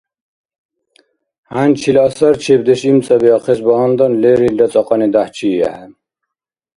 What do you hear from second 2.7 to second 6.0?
имцӏабиахъес багьандан, лерилра цӏакьани дяхӏчиихӏе